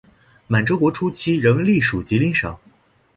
[0.47, 2.57] 满洲国初期仍隶属吉林省。